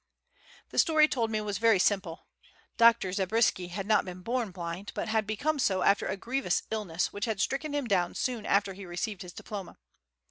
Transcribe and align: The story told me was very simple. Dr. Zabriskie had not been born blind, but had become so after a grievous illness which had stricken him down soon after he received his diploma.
The 0.69 0.79
story 0.79 1.07
told 1.07 1.29
me 1.29 1.41
was 1.41 1.59
very 1.59 1.77
simple. 1.77 2.25
Dr. 2.75 3.13
Zabriskie 3.13 3.67
had 3.67 3.85
not 3.85 4.03
been 4.03 4.23
born 4.23 4.49
blind, 4.49 4.91
but 4.95 5.09
had 5.09 5.27
become 5.27 5.59
so 5.59 5.83
after 5.83 6.07
a 6.07 6.17
grievous 6.17 6.63
illness 6.71 7.13
which 7.13 7.25
had 7.25 7.39
stricken 7.39 7.73
him 7.75 7.85
down 7.85 8.15
soon 8.15 8.47
after 8.47 8.73
he 8.73 8.87
received 8.87 9.21
his 9.21 9.31
diploma. 9.33 9.77